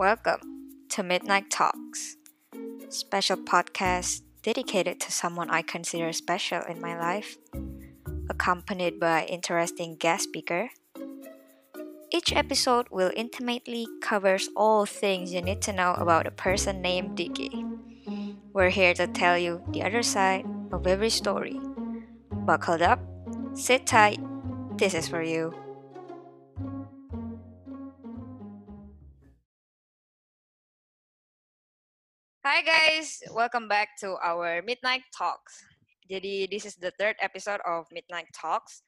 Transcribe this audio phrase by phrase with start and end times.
[0.00, 0.40] Welcome
[0.96, 2.16] to Midnight Talks,
[2.88, 7.36] special podcast dedicated to someone I consider special in my life,
[8.30, 10.70] accompanied by interesting guest speaker.
[12.10, 17.18] Each episode will intimately covers all things you need to know about a person named
[17.18, 17.62] Dicky.
[18.54, 21.60] We're here to tell you the other side of every story.
[22.32, 23.00] Buckled up,
[23.52, 24.18] sit tight.
[24.78, 25.52] This is for you.
[32.40, 35.60] Hi guys, welcome back to our Midnight Talks.
[36.08, 38.80] Jadi this is the third episode of Midnight Talks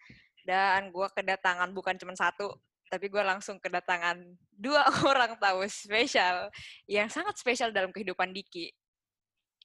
[0.48, 2.48] dan gue kedatangan bukan cuma satu,
[2.88, 4.24] tapi gue langsung kedatangan
[4.56, 6.48] dua orang tamu spesial
[6.88, 8.72] yang sangat spesial dalam kehidupan Diki.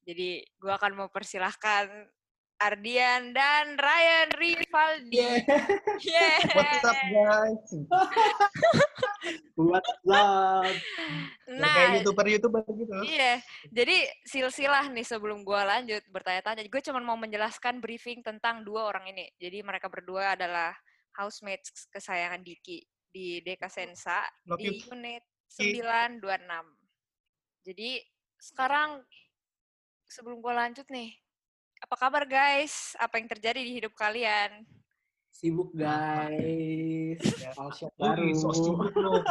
[0.04, 2.12] Jadi gue akan mempersilahkan
[2.58, 5.14] Ardian dan Ryan Rivaldi.
[5.14, 5.38] Yeah.
[6.02, 6.38] Yeah.
[6.58, 7.70] What's up guys?
[9.58, 10.66] What's up?
[11.48, 12.94] Nah, Kayak youtuber-youtuber gitu.
[13.06, 18.90] Iya, jadi silsilah nih sebelum gue lanjut bertanya-tanya, gue cuma mau menjelaskan briefing tentang dua
[18.90, 19.30] orang ini.
[19.38, 20.74] Jadi mereka berdua adalah
[21.18, 24.94] housemates kesayangan Diki di Deka Sensa Love di you.
[24.94, 25.24] unit
[25.58, 26.26] 926.
[27.66, 27.90] Jadi
[28.38, 29.02] sekarang
[30.06, 31.10] sebelum gue lanjut nih,
[31.82, 32.98] apa kabar guys?
[32.98, 34.66] Apa yang terjadi di hidup kalian?
[35.30, 37.22] Sibuk guys.
[37.38, 37.54] Ya.
[37.56, 38.28] All shot Lu baru.
[38.34, 39.22] so sibuk lu.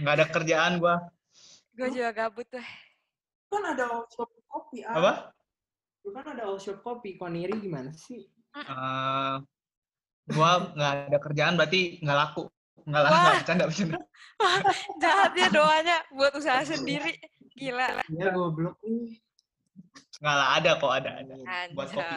[0.00, 0.96] Nggak ada kerjaan gua.
[1.76, 2.64] Gue juga gabut tuh.
[3.52, 4.80] Kan ada all shop kopi.
[4.84, 4.96] Ah.
[4.96, 5.12] Apa?
[6.04, 7.20] Lu kan ada all shop kopi.
[7.20, 8.24] Koniri gimana sih?
[8.56, 9.36] Eh,
[10.32, 12.48] gua nggak ada kerjaan berarti nggak laku.
[12.82, 13.98] Nggak laku, bercanda, bercanda.
[15.02, 17.14] Jahatnya doanya buat usaha sendiri.
[17.54, 18.02] Gila.
[18.10, 19.21] Ya goblok nih.
[20.22, 21.10] Nggak lah, ada kok, ada.
[21.18, 21.34] ada.
[21.74, 22.16] Buat kopi.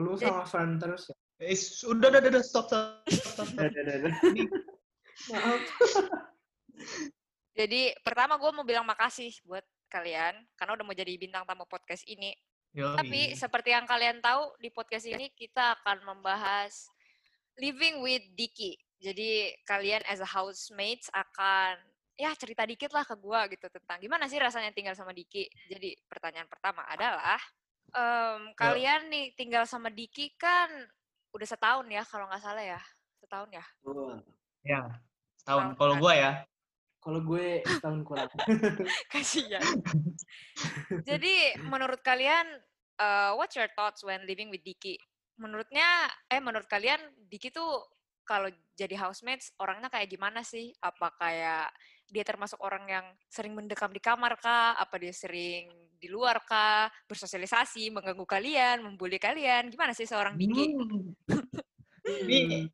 [0.00, 1.16] Lu sama friend terus ya?
[1.44, 1.58] Eh,
[1.92, 3.48] udah, udah, udah, stop, stop, stop, stop.
[3.52, 4.14] Dadah, dadah.
[5.28, 5.60] Maaf.
[7.60, 9.60] Jadi pertama gue mau bilang makasih buat
[9.92, 12.32] kalian karena udah mau jadi bintang tamu podcast ini.
[12.72, 12.96] Yoi.
[12.96, 16.88] Tapi seperti yang kalian tahu di podcast ini kita akan membahas
[17.60, 18.80] living with Diki.
[18.96, 21.76] Jadi kalian as a housemates akan
[22.16, 25.48] ya cerita dikit lah ke gue gitu tentang gimana sih rasanya tinggal sama Diki.
[25.68, 27.40] Jadi pertanyaan pertama adalah
[27.92, 30.68] em, kalian nih tinggal sama Diki kan
[31.32, 32.80] udah setahun ya kalau nggak salah ya
[33.22, 33.64] setahun ya.
[34.62, 34.80] Ya,
[35.40, 35.72] setahun.
[35.72, 36.02] Setahun Kalau kan.
[36.02, 36.32] gua ya,
[37.02, 38.30] Kalau gue setahun kurang.
[39.12, 39.58] Kasihan.
[41.02, 42.46] Jadi menurut kalian
[43.02, 44.94] uh, what's your thoughts when living with Diki?
[45.34, 47.82] Menurutnya eh menurut kalian Diki tuh
[48.22, 48.46] kalau
[48.78, 50.70] jadi housemates orangnya kayak gimana sih?
[50.78, 51.74] Apa kayak
[52.12, 54.76] dia termasuk orang yang sering mendekam di kamar kah?
[54.76, 56.92] Apa dia sering di luar kah?
[57.08, 59.72] Bersosialisasi, mengganggu kalian, membuli kalian?
[59.72, 60.76] Gimana sih seorang Diki?
[60.76, 61.16] Hmm.
[62.28, 62.68] Ini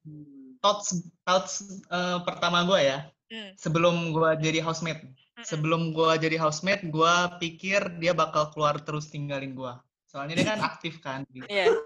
[0.59, 2.99] thoughts, thoughts eh, pertama gua ya.
[3.31, 3.55] Hmm.
[3.55, 5.07] Sebelum gua jadi housemate.
[5.39, 5.47] Mm-mm.
[5.47, 9.79] sebelum gua jadi housemate, gua pikir dia bakal keluar terus tinggalin gua.
[10.11, 11.79] Soalnya dia kan aktif kan di, Iya.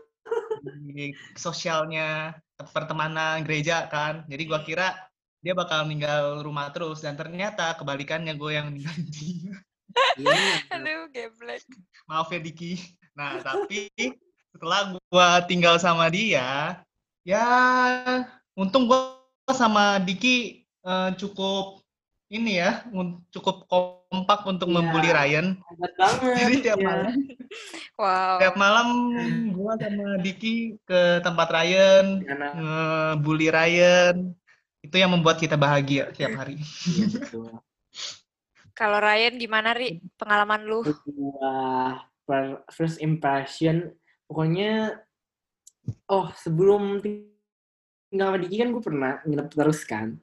[0.88, 2.32] di sosialnya,
[2.72, 4.24] pertemanan, gereja kan.
[4.24, 4.96] Jadi gua kira
[5.42, 9.52] dia bakal ninggal rumah terus dan ternyata kebalikannya gue yang ninggalin dia.
[10.16, 10.40] Iya.
[10.72, 11.66] Aduh, geblek.
[12.08, 12.80] Maaf ya Diki.
[13.12, 13.90] Nah, tapi
[14.48, 16.80] setelah gua tinggal sama dia,
[17.28, 17.44] ya
[18.56, 19.20] untung gua
[19.52, 21.84] sama Diki eh, cukup
[22.32, 22.88] ini ya,
[23.28, 24.74] cukup kompak untuk Iya.
[24.80, 25.46] membuli Ryan.
[25.60, 26.36] Hebat banget.
[26.40, 26.88] Jadi tiap Iya.
[26.88, 27.12] malam
[28.00, 28.36] Wow.
[28.40, 28.88] Tiap malam
[29.52, 32.24] gua sama Diki ke tempat Ryan,
[32.56, 34.32] ngebully Ryan.
[34.82, 36.58] Itu yang membuat kita bahagia tiap hari.
[36.90, 37.50] iya betul.
[38.74, 40.02] Kalau Ryan gimana, Ri?
[40.18, 40.82] Pengalaman lu?
[41.38, 42.02] Wah,
[42.72, 43.92] first impression
[44.30, 44.96] pokoknya
[46.08, 47.28] oh sebelum ting-
[48.08, 50.16] tinggal sama Diki kan gue pernah nginep terus kan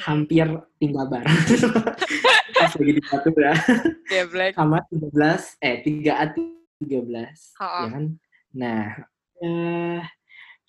[0.00, 0.46] hampir
[0.80, 1.28] tinggal bareng
[2.60, 3.52] pas lagi di Batu ya
[4.56, 7.80] kamar 13 eh 3 A 13 Ha-ha.
[7.84, 8.04] ya kan
[8.56, 8.84] nah
[9.44, 10.00] eh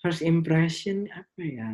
[0.04, 1.70] first impression apa ya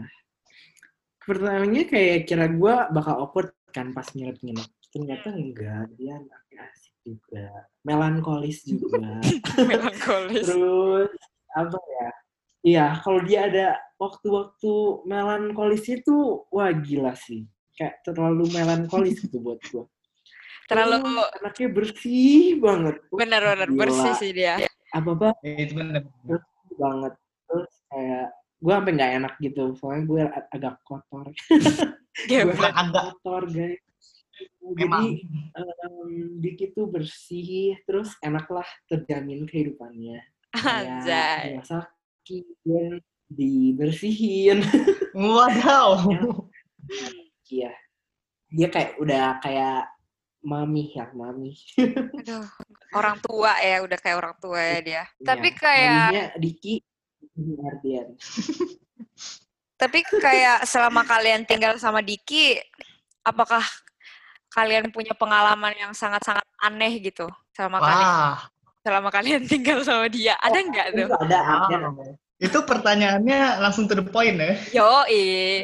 [1.28, 4.64] pertamanya kayak kira gue bakal awkward kan pas nginep-nginep.
[4.88, 7.47] Ternyata enggak dia anaknya asik juga.
[7.85, 9.20] Melankolis juga.
[9.69, 10.49] Melankolis.
[10.49, 11.12] terus
[11.52, 12.08] apa ya?
[12.58, 13.67] Iya kalau dia ada
[14.00, 14.73] waktu-waktu
[15.05, 17.44] melankolis itu wah gila sih.
[17.76, 19.85] Kayak terlalu melankolis gitu buat gua.
[20.69, 21.05] Terlalu
[21.41, 22.97] anaknya bersih banget.
[23.12, 23.81] Benar-benar gila.
[23.85, 24.56] bersih sih dia.
[24.88, 26.02] apa apa Ya, itu benar.
[26.81, 27.12] banget.
[27.44, 30.22] Terus kayak gua sampai nggak enak gitu soalnya gue
[30.55, 31.26] agak kotor.
[32.28, 33.78] Gua Agak kotor guys
[34.58, 35.22] jadi
[35.55, 40.22] em, Diki tuh bersih terus enak lah terjamin kehidupannya
[40.55, 41.58] Anjay.
[41.58, 44.58] dimasakin dibersihin
[45.16, 46.08] Wadaw.
[47.49, 47.72] iya
[48.49, 49.84] dia kayak udah kayak
[50.38, 51.52] mami ya mami.
[52.22, 52.46] Aduh,
[52.94, 55.02] orang tua ya, udah kayak orang tua ya dia.
[55.20, 56.75] Tapi Ya, kayak, maminya Diki
[57.38, 58.19] Ardian.
[59.81, 62.59] tapi kayak selama kalian tinggal sama Diki,
[63.23, 63.62] apakah
[64.50, 68.38] kalian punya pengalaman yang sangat-sangat aneh gitu selama kalian Wah,
[68.82, 70.35] selama kalian tinggal sama dia?
[70.43, 71.06] Ada nggak tuh?
[71.06, 71.81] Itu ada Ardian.
[71.94, 72.12] wow.
[72.38, 74.55] Itu pertanyaannya langsung to the point ya.
[74.71, 74.91] Yo,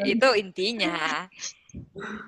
[0.02, 1.30] itu intinya.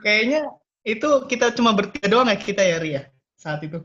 [0.07, 0.47] Kayaknya
[0.87, 3.03] itu kita cuma bertiga doang ya kita ya Ria
[3.35, 3.83] saat itu.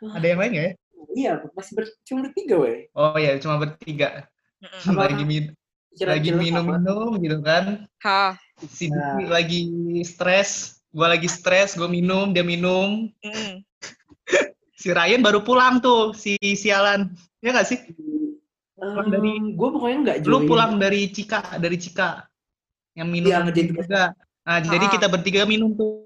[0.00, 0.72] Ada yang lain nggak ya?
[1.14, 2.88] Iya, masih ber, cuma bertiga weh.
[2.96, 4.24] Oh ya cuma bertiga.
[5.00, 5.44] Lagi min
[6.02, 7.86] lagi minum-minum gitu kan.
[8.02, 8.34] Hah.
[8.66, 9.30] Si Nah.
[9.30, 9.70] Lagi
[10.02, 13.10] stres, gua lagi stres, gua minum, dia minum.
[13.22, 13.62] Mm-mm.
[14.74, 17.08] Si Ryan baru pulang tuh, si sialan.
[17.40, 17.78] Ya nggak sih?
[18.76, 22.28] Pulang dari- gue pokoknya nggak Lu pulang dari Cika, dari Cika.
[22.92, 24.12] Yang minum ngejahit juga.
[24.44, 26.03] Nah, jadi kita bertiga minum tuh.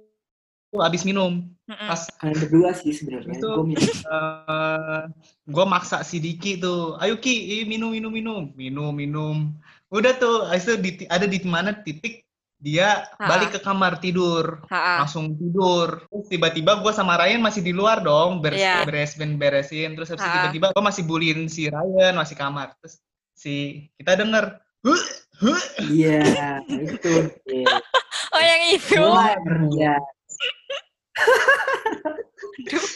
[0.69, 1.49] Tuh, abis minum.
[1.65, 1.89] Mm-mm.
[1.89, 3.41] Pas Kalian berdua sih sebenarnya.
[3.41, 3.89] Itu- Gue minum.
[3.89, 5.03] eh
[5.49, 9.37] gue maksa si Diki tuh, ayo Ki, minum, minum, minum, minum, minum.
[9.89, 12.29] Udah tuh, habis itu di- ada di mana titik
[12.59, 13.29] dia Ha-ha.
[13.31, 15.01] balik ke kamar tidur, Ha-ha.
[15.01, 16.05] langsung tidur.
[16.11, 18.85] Terus tiba-tiba gue sama Ryan masih di luar dong, beres Iya.
[18.85, 19.97] beres ben beresin.
[19.97, 22.77] Terus habis tiba-tiba gue masih bullying si Ryan, masih kamar.
[22.83, 23.01] Terus
[23.33, 23.55] si
[23.97, 25.05] kita denger, huh,
[25.41, 27.15] huh, Iya, itu.
[28.29, 29.01] Oh, yang itu.
[29.73, 29.97] Iya.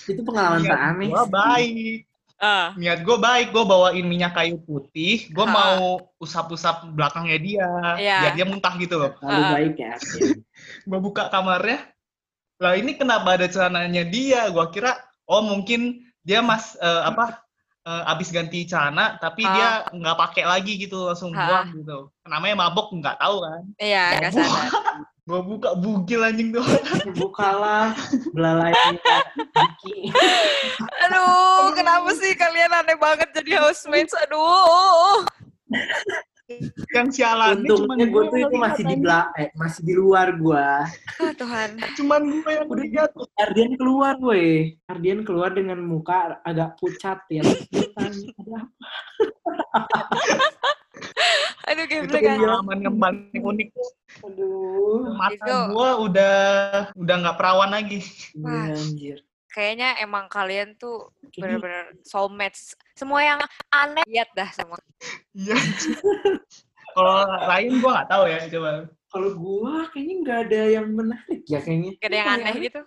[0.09, 1.09] Itu pengalaman teraneh.
[1.09, 1.31] gue sih.
[1.31, 1.99] baik.
[2.37, 2.75] Ah.
[2.75, 5.53] Niat gue baik, gue bawain minyak kayu putih, gue Ha.
[5.53, 5.79] mau
[6.19, 8.17] usap-usap belakangnya dia, Iya.
[8.19, 9.15] biar dia muntah gitu loh.
[9.21, 9.51] Lalu Ah.
[9.55, 9.95] baik ya.
[10.91, 11.87] Gue buka kamarnya
[12.57, 17.43] lah ini kenapa ada celananya dia gua kira oh mungkin dia mas eh, apa
[17.83, 19.51] eh, abis ganti celana tapi Ah.
[19.51, 21.43] dia nggak pakai lagi gitu langsung Ah.
[21.43, 24.63] buang gitu namanya mabok nggak tahu kan Iya, nggak sadar.
[25.23, 26.67] gua buka bugil anjing tuh
[27.21, 27.95] Bukalah
[28.35, 28.99] belalainya
[29.53, 30.11] Diki.
[31.07, 34.15] Aduh, kenapa sih kalian aneh banget jadi housemates?
[34.27, 35.23] Aduh.
[36.93, 40.69] yang sialan Untungnya gue tuh itu masih di bela eh, masih di luar gue.
[41.23, 41.81] Ah, Tuhan.
[41.97, 44.77] cuman gue yang udah jatuh Ardian keluar weh.
[44.85, 47.41] Ardian keluar dengan muka agak pucat ya.
[47.97, 48.61] Ada
[49.81, 49.99] apa?
[51.71, 52.37] Aduh, itu geblek kan.
[52.39, 53.69] pengalaman yang paling unik
[54.23, 55.15] Aduh.
[55.15, 56.35] mata Itu- gua udah
[56.95, 58.01] udah nggak perawan lagi
[58.39, 58.67] Wah.
[58.69, 59.19] Iya, anjir.
[59.53, 62.73] Kayaknya emang kalian tuh bener-bener soulmates.
[62.97, 64.81] Semua yang aneh lihat dah semua.
[65.37, 65.57] iya
[66.95, 68.71] kalau Ryan gua nggak tahu ya coba
[69.13, 71.93] kalau gua kayaknya nggak ada yang menarik ya kayaknya.
[72.01, 72.45] Gak ada yang Apa ya?
[72.49, 72.81] aneh gitu.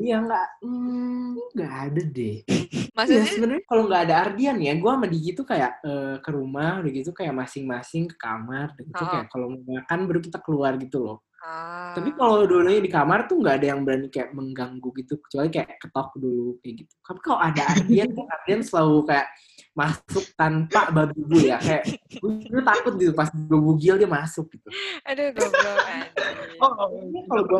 [0.00, 2.36] Iya nggak, hmm, nggak ada deh.
[2.90, 6.30] Ya Maksudnya sebenarnya kalau nggak ada Ardian ya, gua sama Diki tuh kayak eh, ke
[6.36, 9.08] rumah, udah gitu kayak masing-masing ke kamar, gitu Oh.
[9.08, 11.18] kayak kalau mau makan baru kita keluar gitu loh.
[11.40, 11.96] Ah.
[11.96, 15.80] Tapi kalau dulunya di kamar tuh nggak ada yang berani kayak mengganggu gitu, kecuali kayak
[15.80, 16.92] ketok dulu kayak gitu.
[17.00, 19.26] Tapi kalau ada Ardian, tuh Ardian selalu kayak
[19.72, 21.84] masuk tanpa babi gue ya, kayak
[22.20, 24.68] gue takut gitu pas gue bugil dia masuk gitu.
[25.08, 25.78] Aduh, goblok.
[25.88, 26.58] anjing.
[26.60, 27.58] oh Kayaknya kalau gue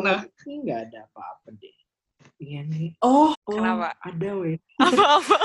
[0.61, 1.80] nggak ada apa-apa deh.
[2.41, 2.97] Iya nih.
[3.05, 3.93] Oh, oh Kenapa?
[4.01, 4.57] ada weh.
[4.81, 5.37] Apa-apa?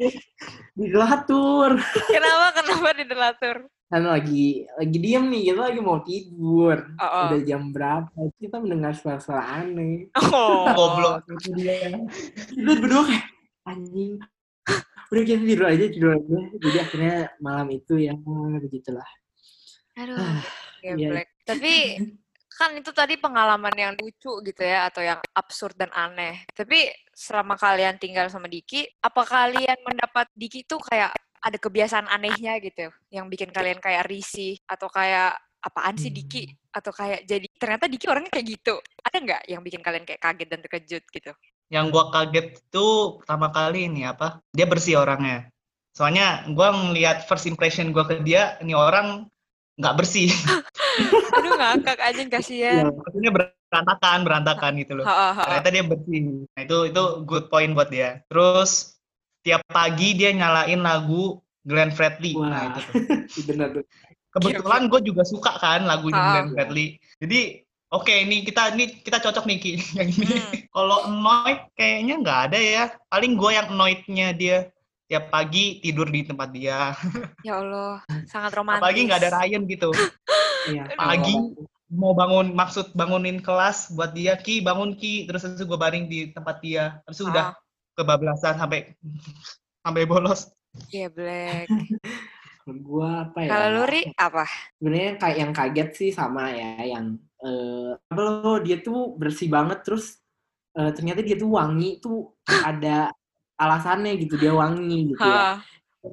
[0.78, 1.76] Di Gelatur.
[2.08, 2.46] Kenapa?
[2.56, 3.56] Kenapa di delatur?
[3.88, 6.76] Kan lagi lagi diem nih, kita lagi mau tidur.
[6.96, 7.24] Oh, oh.
[7.28, 8.16] Udah jam berapa?
[8.40, 10.08] Kita mendengar suara-suara aneh.
[10.16, 10.70] Oh.
[10.72, 11.98] goblok itu dia
[12.52, 13.26] Kita berdua kayak
[13.68, 14.12] anjing.
[15.08, 16.36] Udah kita tidur aja, tidur aja.
[16.62, 18.12] Jadi akhirnya malam itu ya
[18.62, 19.08] begitulah.
[19.98, 20.40] Aduh, Ah,
[20.80, 21.28] geblek.
[21.42, 21.74] Tapi
[22.58, 26.42] kan itu tadi pengalaman yang lucu gitu ya atau yang absurd dan aneh.
[26.50, 32.58] Tapi selama kalian tinggal sama Diki, apa kalian mendapat Diki tuh kayak ada kebiasaan anehnya
[32.58, 37.86] gitu yang bikin kalian kayak risih atau kayak apaan sih Diki atau kayak jadi ternyata
[37.86, 38.74] Diki orangnya kayak gitu.
[39.06, 41.32] Ada nggak yang bikin kalian kayak kaget dan terkejut gitu?
[41.68, 45.52] yang gua kaget tuh pertama kali ini apa dia bersih orangnya
[45.92, 49.28] soalnya gua ngelihat first impression gua ke dia ini orang
[49.76, 50.32] nggak bersih
[51.32, 52.90] Aduh ngakak aja kasihan.
[52.90, 55.42] maksudnya berantakan berantakan gitu loh Ha, ha, ha.
[55.44, 58.96] ternyata dia bersih nah itu itu good point buat dia terus
[59.40, 62.62] tiap pagi dia nyalain lagu Glenn Fredly nah Wah.
[62.70, 62.94] itu tuh.
[63.48, 63.84] bener tuh.
[64.30, 66.28] kebetulan gue juga suka kan lagunya Ah.
[66.34, 66.86] Glenn Fredly
[67.16, 67.40] jadi
[67.88, 70.52] oke ini kita ini kita cocok nih Ki yang ini Hmm.
[70.70, 74.58] kalau annoyed kayaknya nggak ada ya paling gue yang annoyednya dia
[75.08, 76.92] tiap pagi tidur di tempat dia
[77.40, 78.80] Ya Allah, sangat romantis.
[78.80, 79.90] apalagi nggak ada Ryan gitu
[80.68, 80.84] Iya.
[80.94, 81.32] pagi
[81.88, 86.28] mau bangun maksud bangunin kelas buat dia Ki bangun Ki terus itu gue baring di
[86.28, 87.26] tempat dia terus Ah.
[87.26, 87.46] udah
[87.94, 88.92] kebablasan sampai
[89.82, 90.52] sampai bolos
[90.92, 91.66] Iya, Black.
[92.84, 93.48] Gua apa ya?
[93.48, 94.44] Kalau lu, Ri, apa?
[94.76, 99.80] sebenarnya kayak yang kaget sih sama ya yang eh apa lo dia tuh bersih banget
[99.82, 100.20] terus
[100.76, 103.08] eh, ternyata dia tuh wangi tuh ada
[103.58, 105.58] alasannya gitu dia wangi gitu ya.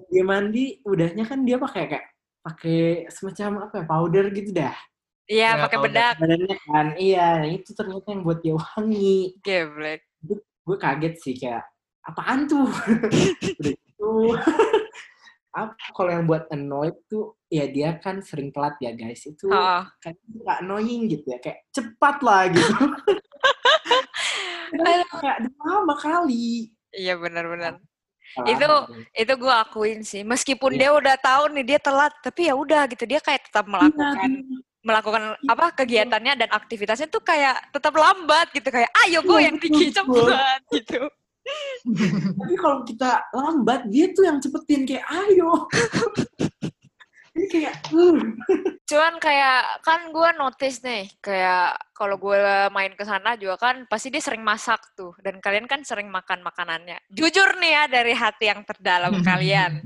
[0.10, 2.06] Dia mandi udahnya kan dia pakai kayak
[2.42, 4.76] pakai semacam apa ya powder gitu dah.
[5.26, 6.16] Iya, Ya, pakai bedak.
[6.22, 9.38] Badannya kan iya itu ternyata yang buat dia wangi.
[9.42, 10.02] Geblek.
[10.66, 11.66] Gue kaget sih kayak
[12.06, 12.66] apaan tuh?
[13.62, 14.12] Udah gitu.
[15.56, 19.48] apa kalau yang buat annoyed tuh ya dia kan sering telat ya guys itu
[20.04, 22.76] kan nggak annoying gitu ya kayak cepat lah gitu
[25.24, 27.78] kayak lama kali Iya benar-benar.
[28.34, 28.70] Salah Itu
[29.14, 30.22] itu gue akuin sih.
[30.24, 30.80] Meskipun Iya.
[30.80, 34.60] dia udah tahu nih dia telat, tapi ya udah gitu dia kayak tetap melakukan Iya,
[34.86, 39.58] melakukan apa kegiatannya dan aktivitasnya tuh kayak tetap lambat gitu kayak ayo gue Iya, yang
[39.58, 41.02] tinggi cepat gitu.
[42.38, 45.70] tapi kalau kita lambat dia tuh yang cepetin kayak ayo
[47.36, 48.20] ini kayak uh.
[48.90, 52.38] Cuman kayak kan gue notice nih kayak kalau gue
[52.70, 56.46] main ke sana juga kan pasti dia sering masak tuh dan kalian kan sering makan
[56.46, 57.02] makanannya.
[57.12, 59.84] Jujur nih ya dari hati yang terdalam kalian.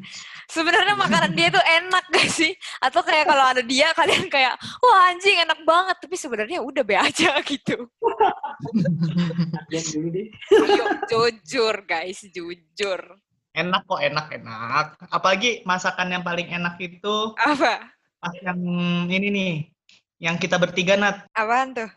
[0.51, 2.51] Sebenarnya makanan dia tuh enak gak sih?
[2.83, 4.53] Atau kayak kalau ada dia kalian kayak
[4.83, 7.87] wah anjing enak banget tapi sebenarnya udah be aja gitu.
[10.53, 13.01] Ayo jujur guys, jujur.
[13.55, 17.89] Enak kok enak enak apalagi masakan yang paling enak itu Apa?
[18.19, 18.59] pas yang
[19.09, 19.51] ini nih
[20.19, 21.89] yang kita bertiga nat Apaan tuh?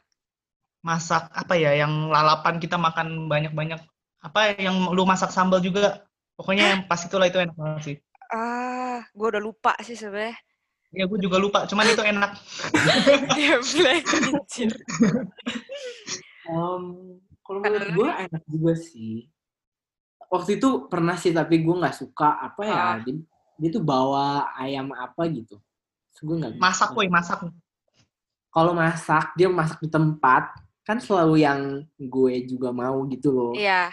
[0.82, 3.78] masak apa ya yang lalapan kita makan banyak-banyak
[4.22, 6.02] apa yang lu masak sambal juga
[6.34, 7.96] pokoknya yang pas itulah itu enak banget sih
[8.32, 10.32] Ah, gue udah lupa sih sebenarnya.
[10.88, 12.32] ya gue juga lupa cuman itu enak
[13.36, 14.72] Geblek anjir.
[16.48, 16.84] Em,
[17.44, 19.28] kalau Kalau menurut gue enak juga sih
[20.32, 22.96] waktu itu pernah sih tapi gue nggak suka apa ya Ah.
[22.98, 23.20] dia,
[23.60, 25.60] dia tuh bawa ayam apa gitu
[26.22, 27.44] gue nggak masak woi masak
[28.48, 31.60] kalau masak dia masak di tempat kan selalu yang
[31.94, 33.92] gue juga mau gitu loh Iya.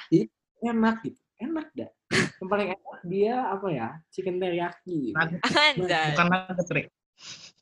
[0.63, 1.91] enak gitu enak dah
[2.39, 5.15] yang paling enak dia apa ya chicken teriyaki gitu.
[6.15, 6.88] Bukan nugget Rik.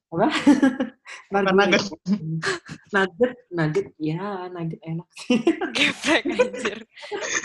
[0.07, 0.27] Apa
[1.51, 1.83] nugget.
[2.95, 5.35] nugget nugget ya nugget enak sih
[5.75, 6.79] Geprek anjir.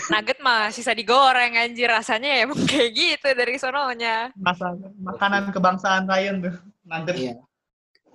[0.07, 1.91] Nugget mah sisa digoreng anjir.
[1.91, 4.31] Rasanya ya emang kayak gitu dari sononya.
[4.39, 6.55] Masa, makanan kebangsaan Ryan tuh
[6.87, 7.33] nugget Iya.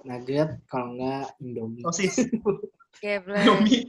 [0.01, 2.17] nugget kalau enggak indomie sosis
[3.05, 3.45] Geblek.
[3.45, 3.85] Indomie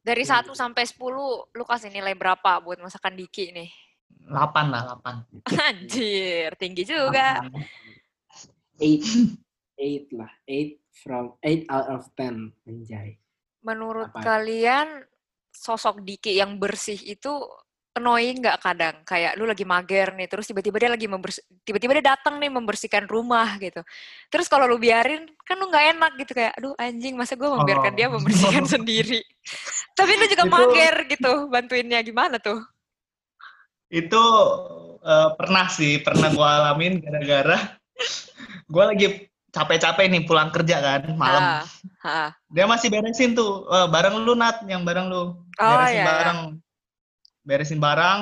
[0.00, 1.02] Dari 1 sampai 10
[1.50, 3.68] lu kasih nilai berapa buat masakan Diki nih?
[4.30, 7.42] 8 lah 8 Anjir, tinggi juga.
[8.78, 9.04] Eight
[9.76, 13.16] eight lah eight from eight out of ten anjay
[13.60, 14.22] Menurut Apa?
[14.22, 15.02] kalian
[15.50, 17.32] sosok Diki yang bersih itu
[17.92, 19.02] annoying nggak kadang?
[19.02, 23.10] Kayak lu lagi mager nih, terus tiba-tiba dia lagi members tiba-tiba dia datang nih membersihkan
[23.10, 23.82] rumah gitu.
[24.30, 27.90] Terus kalau lu biarin, kan lu nggak enak gitu kayak, aduh anjing, masa gue membiarkan
[27.90, 27.96] Oh.
[27.98, 29.24] dia membersihkan sendiri.
[29.98, 32.62] Tapi lu juga Itu- mager gitu, bantuinnya gimana tuh?
[33.86, 34.24] itu
[35.00, 37.78] eh, pernah sih pernah gue alamin gara-gara
[38.66, 39.06] gue lagi
[39.56, 41.42] capek-capek nih pulang kerja kan malam.
[41.42, 41.64] Ah,
[42.04, 42.30] ah.
[42.52, 45.16] dia masih beresin tuh eh, barang lu nat yang barang lu.
[45.16, 46.04] Oh, iya, beresin iya.
[46.04, 46.38] barang.
[47.46, 48.20] Beresin barang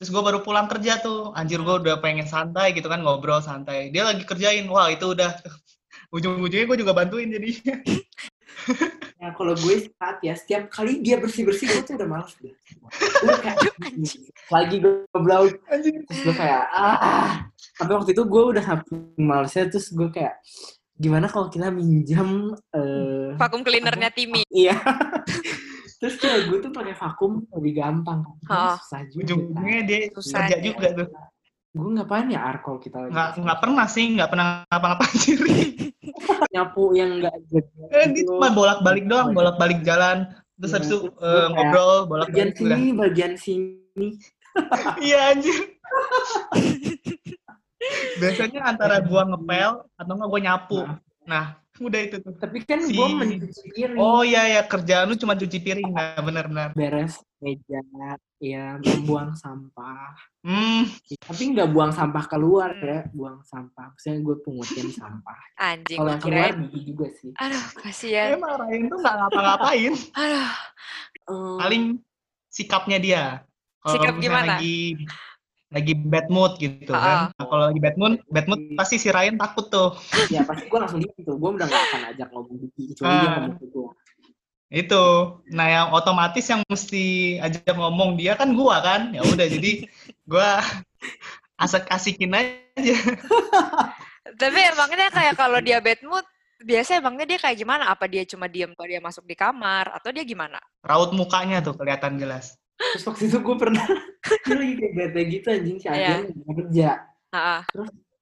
[0.00, 1.36] terus gue baru pulang kerja tuh.
[1.36, 3.92] Anjir gue udah pengen santai gitu kan ngobrol santai.
[3.92, 4.64] Dia lagi kerjain.
[4.72, 5.36] Wah itu udah.
[6.16, 7.54] Ujung-ujungnya gue juga bantuin jadi
[9.22, 12.50] ya kalau gue saat ya setiap kali dia bersih bersih gue tuh udah males deh
[12.50, 13.58] gue kayak
[14.54, 15.46] lagi gue blow.
[15.70, 16.02] Anjir.
[16.08, 17.46] Terus gue kayak ah
[17.80, 18.64] tapi waktu itu gue udah
[19.16, 20.36] malesnya terus gue kayak
[20.94, 24.44] gimana kalau kita minjam eh Vakum cleanernya Timi.
[24.46, 24.76] iya
[25.98, 28.76] terus kayak gue tuh pakai vakum lebih gampang kan Oh.
[28.76, 30.62] susah juga ujung-ujungnya dia Susah kerja ya.
[30.62, 31.08] juga tuh
[31.70, 35.34] gue ngapain ya ar kalau kita lagi nggak nggak pernah sih nggak pernah ngapa-ngapain sih
[36.52, 37.34] nyapu yang nggak
[37.90, 40.26] Eh, dia cuma bolak-balik doang, bolak-balik jalan.
[40.56, 42.76] Terus Iya, habis itu terus eh, kayak ngobrol, bagian bolak-balik udah.
[42.76, 44.08] sini bagian sini
[44.98, 45.58] Iya anjir.
[48.16, 50.80] Biasanya antara gua ngepel atau enggak gua nyapu.
[50.82, 50.98] Nah.
[51.22, 51.44] Nah,
[51.78, 52.32] udah itu tuh.
[52.34, 55.88] tapi kan Si- gue mencuci piring Oh iya ya, kerjaan lu cuma cuci piring.
[55.88, 56.72] Nah, benar-benar.
[56.72, 57.80] beres meja
[58.36, 60.84] ya membuang sampah Hmm,
[61.18, 66.20] tapi nggak buang sampah keluar ya buang sampah maksudnya gue pungutin sampah Anjing, kalau gua
[66.20, 66.64] keluar kirain.
[66.66, 68.28] gitu juga sih Aduh, kasihan.
[68.34, 69.92] emang Ryan tuh nggak ngapa-ngapain.
[70.18, 70.48] Aduh,
[71.22, 71.84] Eh, Paling
[72.46, 73.24] sikapnya dia.
[73.78, 74.56] Kalau Sikap gimana?
[74.58, 75.00] lagi
[75.70, 77.00] lagi bad mood gitu Ah.
[77.00, 77.18] kan.
[77.32, 79.94] Nah, kalau lagi bad mood, bad mood pasti si Ryan takut tuh.
[80.28, 83.34] ya pasti gue langsung gitu gue udah gak akan ajak ngomong gitu kecuali dia Ah.
[83.38, 83.90] ngomong ke gue
[84.70, 85.04] Itu.
[85.50, 87.02] Nah, yang otomatis yang mesti
[87.38, 89.10] ajak ngomong dia kan gua kan.
[89.10, 89.82] Ya udah jadi
[90.22, 90.62] gua
[91.64, 92.96] asik-asikin aja.
[94.38, 96.22] tapi emangnya kayak kalau dia bad mood,
[96.60, 97.88] Biasa emangnya dia kayak gimana?
[97.88, 99.96] Apa dia cuma diem kalau dia masuk di kamar?
[99.96, 100.60] Atau dia gimana?
[100.84, 102.59] Raut mukanya tuh kelihatan jelas.
[102.80, 103.84] Terus waktu itu gue pernah
[104.46, 105.94] dia lagi kayak bete gitu anjing si Iya.
[105.94, 106.90] Adian nggak kerja.
[107.30, 107.60] Heeh,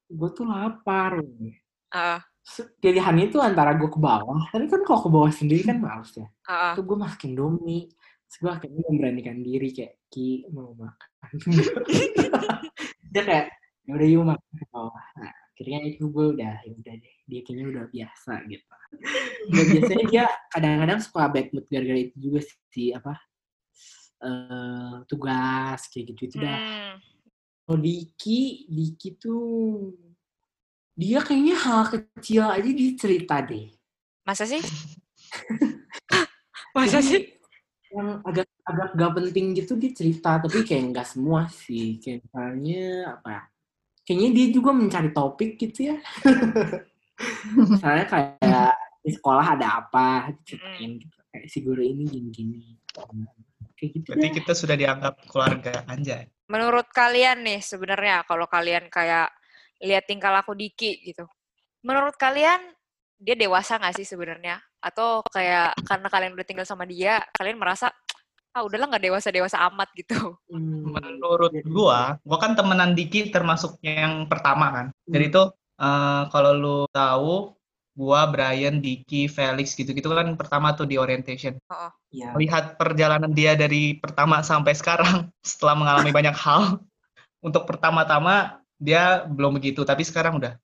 [0.08, 1.12] Gue tuh lapar.
[1.20, 4.40] Terus Pilihannya itu antara gue ke bawah.
[4.50, 6.26] Tapi kan kalau ke bawah sendiri kan males ya.
[6.48, 6.72] heeh.
[6.76, 7.88] Tuh gue masukin Indomie.
[8.28, 11.10] Terus gue akhirnya memberanikan diri kayak Ki mau makan.
[13.12, 13.46] dia kayak
[13.88, 15.04] ya udah yuk makan ke bawah.
[15.16, 17.14] Nah, akhirnya itu gue udah ya udah deh.
[17.24, 18.64] Dia kayaknya udah biasa gitu.
[19.48, 22.40] Dan biasanya dia kadang-kadang suka bad mood gara-gara itu juga
[22.72, 23.16] sih apa
[24.18, 26.58] eh tugas kayak gitu itu dah.
[26.58, 26.96] Hmm,
[27.68, 29.94] Kalau Diki, Diki tuh
[30.98, 33.70] dia kayaknya hal kecil aja dia cerita deh.
[34.26, 34.58] Masa sih?
[36.76, 37.22] Masa Jadi, sih?
[37.88, 42.02] Yang agak agak gak penting gitu dia cerita, tapi kayak nggak semua sih.
[42.02, 42.84] Kayak misalnya
[43.16, 43.42] apa ya?
[44.04, 45.96] Kayaknya dia juga mencari topik gitu ya.
[47.70, 48.72] Misalnya kayak
[49.04, 51.18] di sekolah ada apa, diceritain gitu.
[51.28, 52.64] Kayak si guru ini gini-gini.
[53.78, 56.26] Kayak gitu Berarti kita sudah dianggap keluarga anjay.
[56.50, 59.30] Menurut kalian nih sebenarnya kalau kalian kayak
[59.78, 61.22] lihat tingkah laku Diki gitu.
[61.86, 62.58] Menurut kalian
[63.22, 64.58] dia dewasa nggak sih sebenarnya?
[64.82, 67.94] Atau kayak karena kalian udah tinggal sama dia, kalian merasa
[68.50, 70.34] ah udahlah nggak dewasa-dewasa amat gitu.
[70.50, 70.90] Hmm.
[70.90, 74.86] Menurut gua, gua kan temenan Diki termasuk yang pertama kan.
[75.06, 75.42] Jadi itu
[75.78, 77.57] eh, kalau lu tahu
[77.98, 81.58] gua, Brian, Diki, Felix gitu-gitu kan pertama tuh di orientation.
[82.14, 86.78] Ya, Melihat perjalanan dia dari pertama sampai sekarang setelah mengalami banyak hal.
[87.46, 90.54] Untuk pertama-tama dia belum begitu, tapi sekarang udah.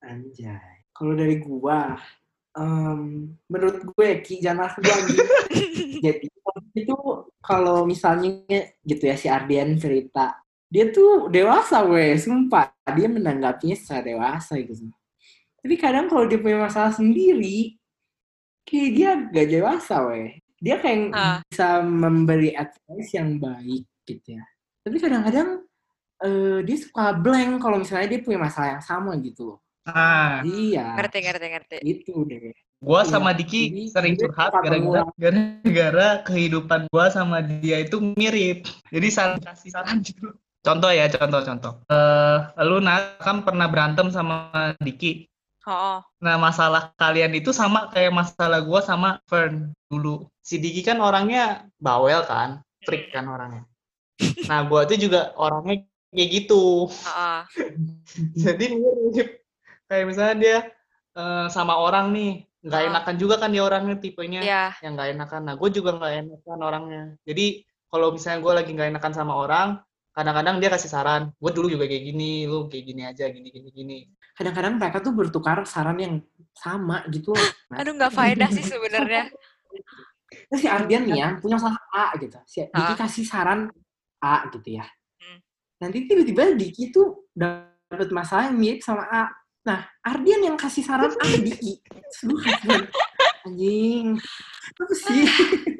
[0.00, 0.80] anjay.
[0.96, 2.00] Kalau dari gua,
[2.56, 4.80] em, menurut gue Ki jangan aku.
[6.04, 6.26] Jadi
[6.74, 6.96] itu
[7.44, 12.72] kalau misalnya gitu ya si Ardian cerita, dia tuh dewasa weh, sumpah.
[12.92, 14.90] Dia menanggapinya secara dewasa gitu.
[15.58, 17.74] Tapi kadang kalau dia punya masalah sendiri,
[18.62, 20.38] kayak dia gak dewasa weh.
[20.58, 21.38] Dia kayak Ah.
[21.46, 24.44] bisa memberi advice yang baik gitu ya.
[24.82, 25.62] Tapi kadang-kadang
[26.18, 29.58] eh, dia suka blank kalau misalnya dia punya masalah yang sama gitu loh.
[29.86, 31.76] Nah, Iya, Ngerti, ngerti, ngerti.
[31.86, 32.50] itu deh.
[32.82, 34.50] gua Iya, sama Diki jadi sering curhat
[35.14, 38.66] gara-gara kehidupan gua sama dia itu mirip.
[38.90, 40.34] Jadi saling kasih saran gitu.
[40.58, 41.86] Contoh ya, contoh-contoh.
[41.86, 44.50] Eh, lu nah, kan pernah berantem sama
[44.82, 45.27] Diki.
[45.68, 50.24] Oh, Nah, masalah kalian itu sama kayak masalah gua sama Fern dulu.
[50.40, 53.62] Si Diki kan orangnya bawel kan, freak kan orangnya.
[54.48, 56.88] Nah, gua tuh juga orangnya kayak gitu.
[56.88, 57.40] oh,
[58.44, 59.28] Jadi mirip.
[59.88, 60.58] Kayak misalnya dia
[61.16, 62.30] eh, sama orang nih,
[62.64, 64.64] nggak enakan juga kan dia orangnya tipenya Iya.
[64.84, 65.40] yang nggak enakan.
[65.48, 67.02] Nah, gue juga nggak enakan orangnya.
[67.28, 67.46] Jadi
[67.92, 69.68] kalau misalnya gue lagi nggak enakan sama orang,
[70.16, 71.22] kadang-kadang dia kasih saran.
[71.40, 73.98] Gue dulu juga kayak gini, lu kayak gini aja, gini gini gini.
[74.38, 76.14] Kadang-kadang mereka tuh bertukar saran yang
[76.54, 77.48] sama gitu loh.
[77.68, 79.26] Nah, Aduh nggak faedah sih sebenarnya.
[80.48, 82.38] Terus si Ardian nih ya punya salah A gitu.
[82.46, 82.96] Si Diki Ah.
[82.96, 83.66] kasih saran
[84.20, 84.86] A gitu ya.
[85.18, 85.38] Hmm.
[85.80, 89.24] Nanti tiba-tiba Diki tuh dapat masalah yang mirip sama A.
[89.64, 91.80] Nah, Ardian yang kasih saran A ke Diki.
[91.82, 92.88] Kayak,
[93.48, 94.16] anjing.
[94.78, 95.24] Apa sih?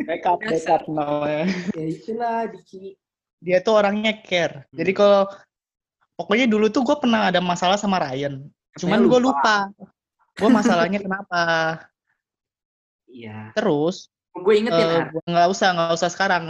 [0.02, 1.44] Backup, backup namanya.
[1.76, 2.96] ya itulah Diki.
[3.38, 4.66] Dia tuh orangnya care.
[4.72, 4.98] Jadi Hmm.
[4.98, 5.22] kalau
[6.18, 8.42] pokoknya dulu tuh gue pernah ada masalah sama Ryan.
[8.74, 9.70] Cuman gue lupa.
[10.34, 11.42] Gue masalahnya kenapa.
[13.06, 13.54] Iya.
[13.54, 15.06] Terus Gue ingetin eh, Ar.
[15.10, 16.44] gua nggak usah nggak usah sekarang.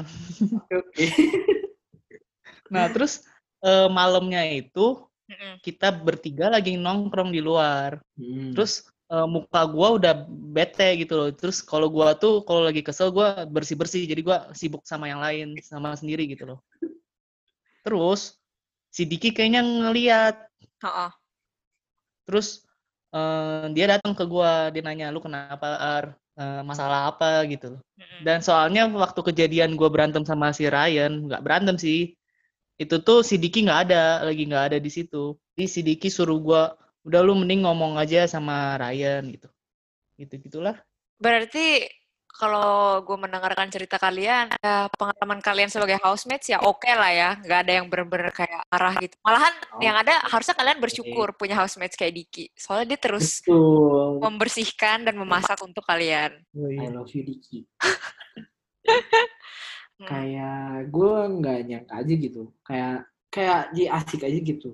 [0.72, 1.06] Oke.
[2.68, 3.24] Nah terus
[3.64, 5.00] eh, malamnya itu
[5.64, 7.96] kita bertiga lagi nongkrong di luar.
[8.12, 8.52] Hmm.
[8.52, 11.28] Terus eh, muka gua udah bete gitu loh.
[11.32, 14.04] Terus kalau gua tuh kalau lagi kesel gua bersih-bersih.
[14.04, 16.60] Jadi gua sibuk sama yang lain, sama sendiri gitu loh.
[17.80, 18.36] Terus
[18.94, 20.34] si Diki kayaknya ngeliat.
[20.84, 21.10] Oh,
[22.28, 22.64] Terus
[23.14, 26.04] eh, dia datang ke gua, dia nanya lu kenapa Ar?
[26.38, 27.80] Eh, masalah apa gitu loh.
[28.22, 32.14] Dan soalnya waktu kejadian gua berantem sama si Ryan, nggak berantem sih.
[32.78, 35.34] Itu tuh si Diki nggak ada, lagi nggak ada di situ.
[35.56, 36.62] Jadi si Diki suruh gua,
[37.02, 39.48] udah lu mending ngomong aja sama Ryan gitu.
[40.18, 40.76] Gitu-gitulah.
[41.18, 41.82] Berarti
[42.38, 47.60] kalau gue mendengarkan cerita kalian, ya pengalaman kalian sebagai housemates ya oke lah ya, nggak
[47.66, 49.18] ada yang bener-bener kayak arah gitu.
[49.26, 49.82] Malahan Oh.
[49.82, 54.22] yang ada harusnya kalian bersyukur punya housemates kayak Diki, soalnya dia terus Betul.
[54.22, 56.38] membersihkan dan memasak untuk kalian.
[56.54, 57.66] I love you Diki.
[59.98, 60.06] Hmm.
[60.06, 62.42] Kayak gue nggak nyangka aja gitu.
[62.62, 62.96] Kayak
[63.34, 64.70] kayak jadi asik aja gitu.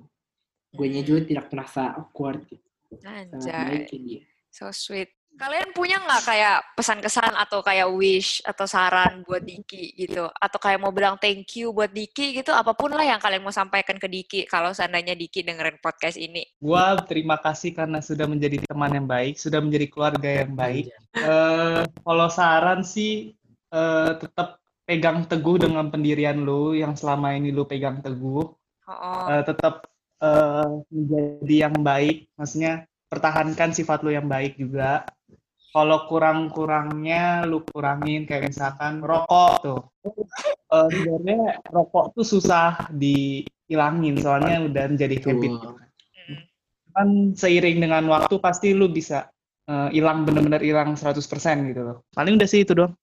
[0.69, 2.61] Gue juga tidak merasa awkward gitu.
[3.01, 4.21] Sangat baik Anjay, dia.
[4.53, 5.09] so sweet.
[5.35, 10.31] Kalian punya nggak kayak pesan-kesan atau kayak wish atau saran buat Diki gitu?
[10.31, 12.55] Atau kayak mau bilang thank you buat Diki gitu?
[12.55, 16.47] Apa pun lah yang kalian mau sampaikan ke Diki kalau seandainya Diki dengerin podcast ini.
[16.63, 20.87] Gua terima kasih karena sudah menjadi teman yang baik, sudah menjadi keluarga yang baik.
[21.15, 23.35] Eh, kalau saran sih
[23.75, 28.45] eh, tetap pegang teguh dengan pendirian lu yang selama ini lu pegang teguh.
[28.87, 29.83] Oh, Eh, tetap
[30.23, 35.03] eh, menjadi yang baik, maksudnya pertahankan sifat lu yang baik juga.
[35.75, 39.81] Kalau kurang-kurangnya lu kurangin kayak misalkan rokok tuh.
[40.71, 45.51] Eh, sebenarnya rokok tuh susah dihilangin soalnya udah menjadi habit.
[46.95, 49.27] Kan seiring dengan waktu pasti lu bisa
[49.67, 51.19] eh, hilang bener-bener hilang 100%
[51.67, 51.97] gitu loh.
[52.15, 52.95] Paling udah sih itu doang.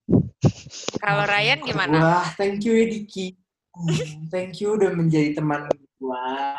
[0.97, 1.97] Kalau Ryan gimana?
[2.01, 3.37] Wah, thank you ya Diki.
[3.77, 5.69] Hmm, thank you udah menjadi teman
[6.01, 6.57] gua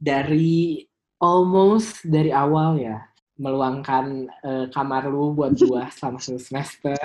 [0.00, 0.88] dari
[1.20, 3.04] almost dari awal ya
[3.36, 6.96] meluangkan eh, kamar lu buat gua selama satu semester.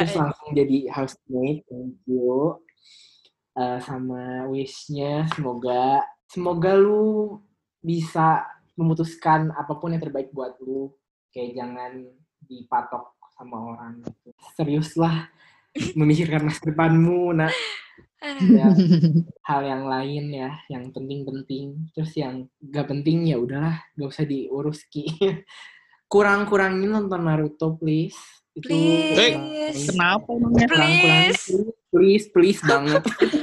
[0.00, 2.60] Terus langsung jadi housemate, thank you.
[3.56, 7.40] Eh, sama wishnya semoga semoga lu
[7.80, 8.44] bisa
[8.76, 10.92] memutuskan apa pun yang terbaik buat lu.
[11.32, 11.92] Kayak jangan
[12.44, 14.32] dipatok sama orang gitu.
[14.56, 15.32] Seriuslah
[15.98, 17.52] memikirkan masa depanmu, nak.
[18.18, 18.72] Ya,
[19.48, 21.92] hal yang lain ya, yang penting-penting.
[21.92, 25.04] Terus yang gak penting ya udahlah, gak usah diurus ki.
[26.06, 28.16] Kurang-kurangin nonton Naruto please.
[28.52, 29.12] Itu Please.
[29.12, 29.44] kurang-
[29.84, 30.64] Kenapa emangnya?
[30.64, 31.42] kurang-kurangin, Please.
[31.92, 33.02] please, please banget.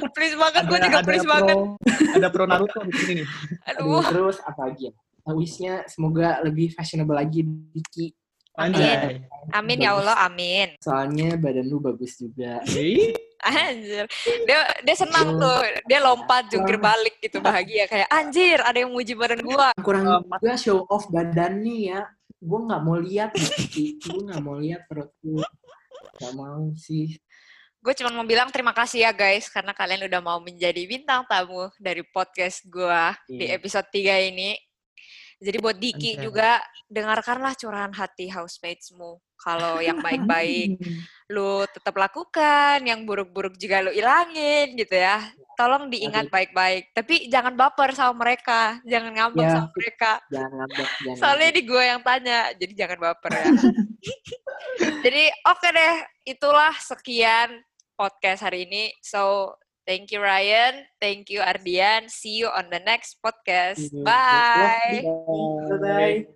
[0.09, 1.53] Please banget, gue juga please banget.
[1.53, 1.77] pro,
[2.17, 3.27] ada pro Naruto di sini nih.
[3.69, 4.03] Aduh, Aduh.
[4.09, 4.93] terus apa lagi ya?
[5.25, 8.11] Wishnya semoga lebih fashionable lagi Diki.
[8.53, 9.25] Anjay.
[9.49, 10.77] Amin ya Allah, amin.
[10.77, 12.61] Soalnya badan lu bagus juga.
[12.69, 13.11] Ih,
[13.43, 14.05] Anjir.
[14.47, 15.59] Dia dia senang tuh.
[15.83, 19.73] Dia lompat jungkir balik gitu bahagia kayak anjir, ada yang muji badan gua.
[19.81, 22.01] Kurang Um, juga show off badannya ya.
[22.39, 23.31] Gue nggak mau lihat.
[24.05, 25.41] Gue nggak mau lihat perut lu.
[26.13, 27.17] Gak mau sih.
[27.83, 31.67] Gue cuma mau bilang terima kasih ya guys karena kalian udah mau menjadi bintang tamu
[31.75, 33.59] dari podcast gua di Iya.
[33.59, 34.55] episode 3 ini.
[35.43, 36.23] Jadi buat Diki Anjay.
[36.23, 36.49] juga
[36.87, 39.19] dengarkanlah curahan hati housematesmu.
[39.35, 40.79] Kalau yang baik-baik
[41.35, 45.19] lu tetap lakukan, yang buruk-buruk juga lu ilangin gitu ya.
[45.59, 46.95] Tolong diingat baik-baik.
[46.95, 49.51] Tapi jangan baper sama mereka, jangan ngambek Ya.
[49.51, 50.11] sama mereka.
[50.31, 50.87] Jangan ngambek.
[51.03, 53.45] Jangan Soalnya di gue yang tanya, jadi jangan baper ya.
[55.05, 57.49] jadi oke deh, itulah sekian
[57.93, 58.95] podcast hari ini.
[59.03, 59.53] So,
[59.87, 62.09] thank you Ryan, thank you Ardian.
[62.09, 63.91] See you on the next podcast.
[63.91, 65.01] Iya, Bye.
[65.01, 66.27] Bye.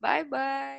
[0.00, 0.72] Bye-bye.